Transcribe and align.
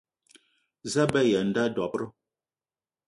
Za 0.93 1.03
a 1.07 1.11
be 1.11 1.19
aya 1.23 1.39
a 1.41 1.47
nda 1.47 1.63
dob-ro? 1.75 2.05